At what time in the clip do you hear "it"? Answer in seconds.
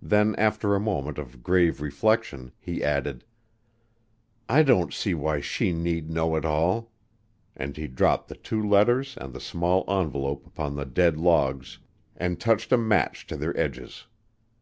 6.36-6.46